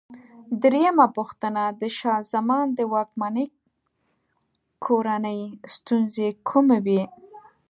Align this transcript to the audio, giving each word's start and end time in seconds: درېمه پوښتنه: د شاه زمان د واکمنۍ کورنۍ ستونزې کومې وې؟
درېمه 0.63 1.05
پوښتنه: 1.17 1.63
د 1.81 1.81
شاه 1.97 2.21
زمان 2.33 2.65
د 2.77 2.79
واکمنۍ 2.93 3.47
کورنۍ 4.85 5.41
ستونزې 5.73 6.29
کومې 6.49 6.79
وې؟ 6.85 7.03